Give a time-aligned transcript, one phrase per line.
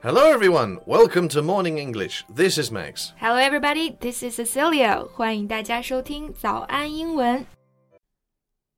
[0.00, 0.78] Hello, everyone.
[0.86, 2.24] Welcome to Morning English.
[2.32, 3.14] This is Max.
[3.18, 3.98] Hello, everybody.
[4.00, 5.04] This is Cecilia.
[5.12, 7.44] 欢迎大家收听早安英文。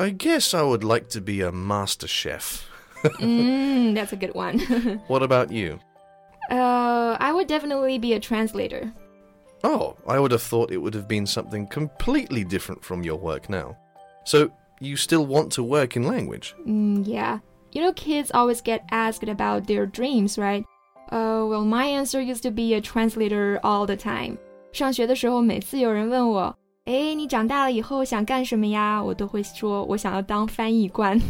[0.00, 2.68] I guess I would like to be a master chef.
[3.20, 4.58] mm, that's a good one.
[5.06, 5.78] what about you?
[6.50, 8.92] Uh, I would definitely be a translator.
[9.64, 13.48] Oh, I would have thought it would have been something completely different from your work
[13.48, 13.76] now.
[14.24, 14.50] So,
[14.80, 16.54] you still want to work in language?
[16.66, 17.38] Mm, yeah.
[17.72, 20.64] You know, kids always get asked about their dreams, right?
[21.10, 24.38] Uh, well, my answer used to be a translator all the time.
[24.72, 29.02] 上学的时候，每次有人问我 哎，你长大了以后想干什么呀？
[29.02, 31.20] 我都会说，我想要当翻译官。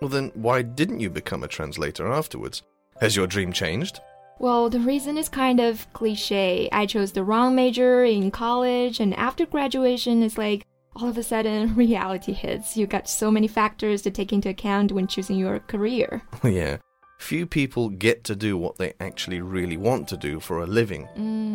[0.00, 2.60] Well, then why didn't you become a translator afterwards?
[3.00, 3.96] Has your dream changed?
[4.38, 6.68] Well, the reason is kind of cliche.
[6.72, 11.22] I chose the wrong major in college, and after graduation, it's like all of a
[11.22, 12.76] sudden reality hits.
[12.76, 16.22] You got so many factors to take into account when choosing your career.
[16.42, 16.78] yeah.
[17.18, 21.06] Few people get to do what they actually really want to do for a living.
[21.16, 21.45] 嗯。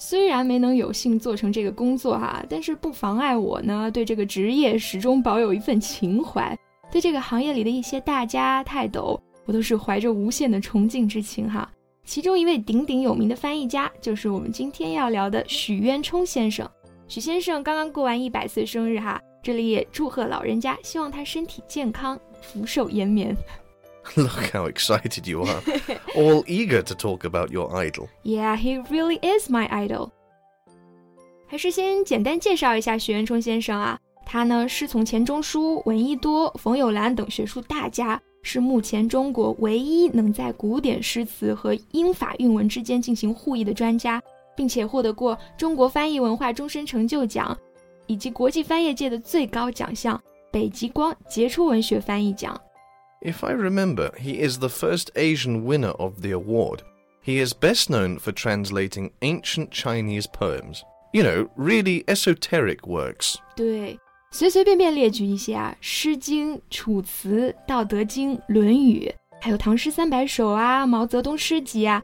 [0.00, 6.56] 虽然没能有幸做成这个工作哈，但是不妨碍我呢对这个职业始终保有一份情怀。
[6.90, 11.68] 对这个行业里的一些大家泰斗，我都是怀着无限的崇敬之情哈。
[12.04, 16.66] 其中一位鼎鼎有名的翻译家，就是我们今天要聊的许渊冲先生。
[17.08, 23.36] 许先生刚刚过完一百岁生日哈，这里也祝贺老人家，希望他身体健康，福寿延绵。
[24.16, 25.62] Look how excited you are.
[26.14, 28.08] All eager to talk about your idol.
[28.24, 30.10] Yeah, he really is my idol.
[31.46, 44.22] 还是先简单介绍一下许渊冲先生啊，他呢师从钱钟书、闻一多、冯友兰等学术大家，是目前中国唯一能在古典诗词和英法韵文之间进行互译的专家，
[44.56, 47.56] 并且获得过中国翻译文化终身成就奖，
[48.06, 50.20] 以及国际翻译界的最高奖项
[50.50, 52.60] 北极光杰出文学翻译奖。
[53.21, 56.81] if I remember, he is the first Asian winner of the award.
[57.25, 60.83] He is best known for translating ancient Chinese poems.
[61.13, 63.35] You know, really esoteric works.
[63.55, 63.97] 对，
[64.31, 72.01] 随随便便列举一些啊，《诗经》《楚辞》《道德经》《论语》，还有《唐诗三百首》啊，《毛泽东诗集》啊。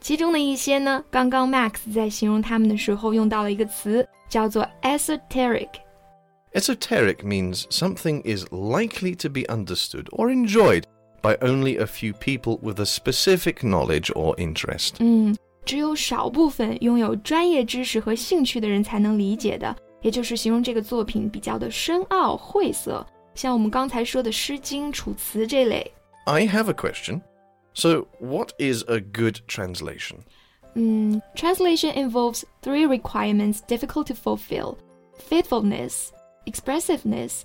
[0.00, 5.70] 其中的一些呢，刚刚 Max 在形容他们的时候用到了一个词，叫做 esoteric。
[6.54, 10.84] Esoteric means something is likely to be understood or enjoyed
[11.20, 14.96] by only a few people with a specific knowledge or interest.
[15.00, 23.04] 嗯，只有少部分拥有专业知识和兴趣的人才能理解的，也就是形容这个作品比较的深奥晦涩，
[23.34, 25.90] 像我们刚才说的《诗经》《楚辞》这类。
[26.26, 27.22] I have a question.
[27.72, 30.18] So, what is a good translation?
[30.76, 34.76] Mm, translation involves three requirements difficult to fulfill
[35.18, 36.12] faithfulness,
[36.49, 37.41] expressiveness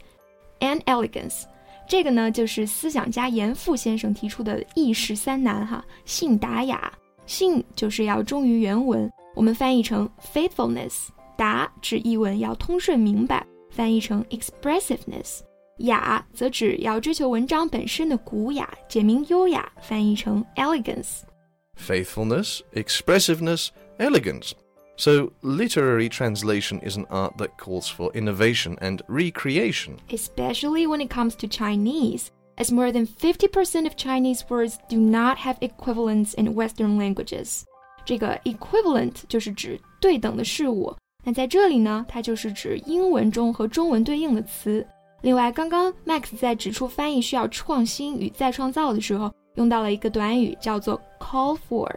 [0.61, 1.43] and elegance。
[1.87, 6.93] 这个呢，就是思想家严复先生提出的译事三难哈：信达雅，
[7.27, 15.41] 信就是要忠于原文，我们翻译成 faithfulness；达指译文要通顺明白，翻译成 expressiveness；
[15.81, 21.21] 雅则指要追求文章本身的古雅，简明优雅，翻译成 elegance。
[21.79, 24.53] faithfulness, expressiveness, elegance
[24.98, 29.94] So, literary translation is an art that calls for innovation and recreation.
[30.10, 35.38] Especially when it comes to Chinese, as more than 50% of Chinese words do not
[35.38, 37.64] have equivalents in Western languages.
[38.04, 40.94] 这个 equivalent 就是指对等的事物，
[41.24, 44.86] 那在这里呢，它就是指英文中和中文对应的词。
[45.22, 51.90] 另外，刚刚 Max 在指出翻译需要创新与再创造的时候，用到了一个短语，叫做 call for。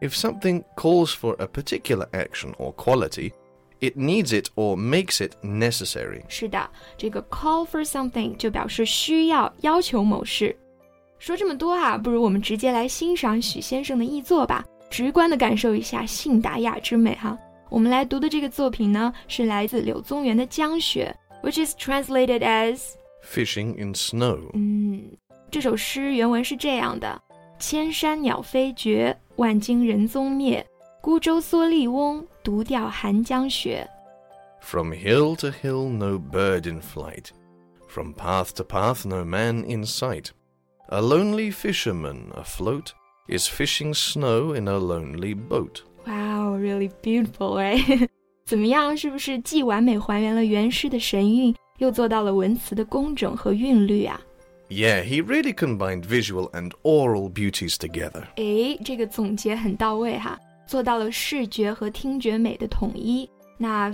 [0.00, 3.32] if something calls for a particular action or quality,
[3.80, 6.22] it needs it or makes it necessary.
[6.28, 10.56] 是的，这个 call for something 就表示需要、要求某事。
[11.18, 17.36] 说这么多啊，不如我们直接来欣赏许先生的译作吧，直观的感受一下信达雅之美哈。
[17.68, 21.14] 我们来读的这个作品呢，是来自柳宗元的《江雪》，
[21.46, 22.90] which is translated as
[23.24, 24.50] Fishing in Snow。
[24.52, 25.04] 嗯，
[25.50, 27.20] 这首诗原文是这样的。
[27.58, 30.63] 千山鸟飞绝， 万径人踪灭。
[31.01, 33.89] 孤舟蓑笠翁，独钓寒江雪。
[34.61, 37.29] From hill to hill, no bird in flight.
[37.87, 40.27] From path to path, no man in sight.
[40.89, 42.91] A lonely fisherman afloat
[43.27, 45.81] is fishing snow in a lonely boat.
[46.05, 48.07] Wow, really beautiful, right?
[48.45, 48.95] 怎么样？
[48.95, 54.21] 是不是既完美还原了原诗的神韵，又做到了文词的工整和韵律啊
[54.73, 58.25] Yeah, he really combined visual and oral beauties together.
[58.37, 63.29] 诶，这个总结很到位哈，做到了视觉和听觉美的统一。
[63.57, 63.89] 那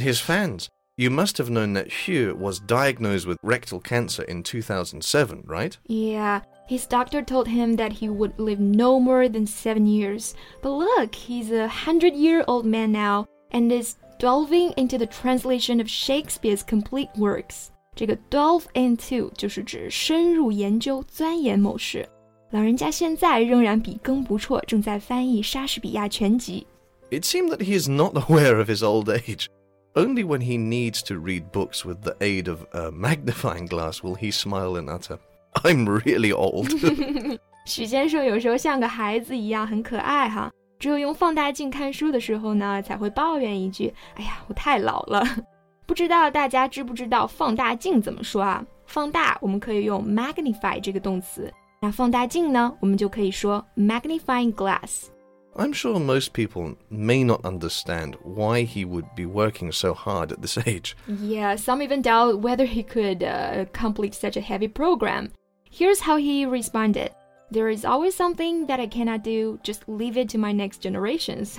[0.00, 5.42] his fans, you must have known that Xu was diagnosed with rectal cancer in 2007,
[5.46, 5.76] right?
[5.88, 10.34] Yeah, his doctor told him that he would live no more than seven years.
[10.62, 16.61] But look, he's a hundred-year-old man now and is delving into the translation of Shakespeare's
[16.61, 17.67] complete works。
[17.95, 22.07] 这个 delve into 就是指深入研究、钻研某事。
[22.51, 26.65] 老人家现在仍然笔耕不辍，正在翻译莎士比亚全集。
[27.11, 29.47] It seemed that he is not aware of his old age.
[29.93, 34.15] Only when he needs to read books with the aid of a magnifying glass will
[34.15, 35.19] he smile and utter,
[35.61, 36.69] I'm really old.
[37.65, 40.51] 许先生有时候像个孩子一样，很可爱哈。
[40.79, 45.25] 只有用放大镜看书的时候呢，才会抱怨一句：“哎呀，我太老了。”
[45.85, 48.65] 不知道大家知不知道放大镜怎么说啊？
[48.85, 51.51] 放大我们可以用 magnify 这个动词，
[51.81, 60.29] 那放大镜呢，我们就可以说 magnifying glass。I'm sure most people may not understand why he would be working so hard
[60.29, 60.95] at this age.
[61.07, 65.29] Yeah, some even doubt whether he could uh, complete such a heavy program.
[65.69, 67.11] Here's how he responded.
[67.51, 71.57] There is always something that I cannot do, just leave it to my next generations.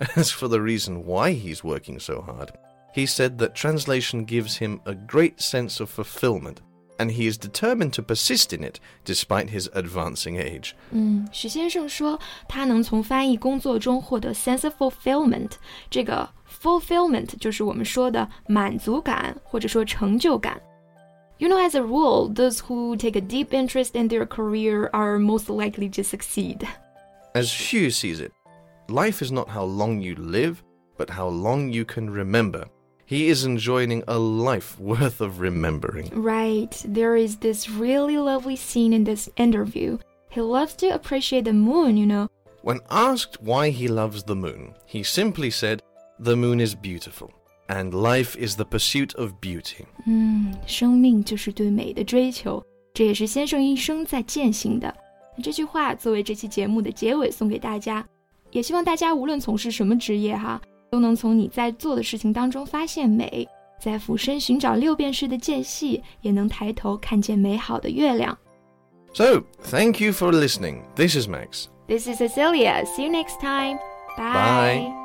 [0.15, 2.51] As for the reason why he's working so hard,
[2.93, 6.59] he said that translation gives him a great sense of fulfillment,
[6.99, 10.75] and he is determined to persist in it despite his advancing age.
[10.91, 15.51] 嗯，许先生说他能从翻译工作中获得 sense of fulfillment。
[15.89, 16.29] 这个
[16.61, 20.61] fulfillment 就是我们说的满足感或者说成就感。
[21.38, 25.18] You know, as a rule, those who take a deep interest in their career are
[25.18, 26.66] most likely to succeed.
[27.34, 28.32] As Xu sees it,
[28.88, 30.62] life is not how long you live,
[30.96, 32.64] but how long you can remember.
[33.04, 36.08] He is enjoying a life worth of remembering.
[36.14, 36.82] Right.
[36.88, 39.98] There is this really lovely scene in this interview.
[40.30, 42.28] He loves to appreciate the moon, you know.
[42.62, 45.82] When asked why he loves the moon, he simply said,
[46.18, 47.30] The moon is beautiful
[47.67, 49.85] and life is the pursuit of beauty.
[50.05, 54.93] 嗯，生命就是对美的追求，这也是先生一生在践行的。
[55.41, 58.05] 这句话作为这期节目的结尾送给大家，
[58.51, 60.61] 也希望大家无论从事什么职业哈，
[60.91, 63.47] 都能从你在做的事情当中发现美，
[63.79, 68.37] 在俯身寻找六便士的间隙，也能抬头看见美好的月亮。
[69.13, 70.83] So, thank you for listening.
[70.95, 71.67] This is Max.
[71.87, 72.85] This is Cecilia.
[72.85, 73.77] See you next time.
[74.17, 74.85] Bye.
[74.89, 75.04] Bye.